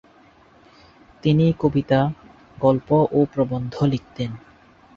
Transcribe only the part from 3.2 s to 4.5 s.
প্রবন্ধ লিখতেন।